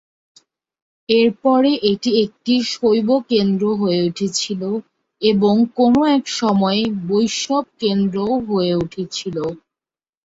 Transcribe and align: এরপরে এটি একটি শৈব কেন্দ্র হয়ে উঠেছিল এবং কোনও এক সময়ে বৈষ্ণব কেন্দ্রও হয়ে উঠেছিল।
এরপরে 1.09 1.71
এটি 1.91 2.09
একটি 2.23 2.53
শৈব 2.71 3.09
কেন্দ্র 3.31 3.63
হয়ে 3.75 3.99
উঠেছিল 4.07 4.61
এবং 5.21 5.53
কোনও 5.77 6.01
এক 6.17 6.25
সময়ে 6.39 6.81
বৈষ্ণব 7.07 7.65
কেন্দ্রও 7.81 8.35
হয়ে 8.49 8.73
উঠেছিল। 8.83 9.37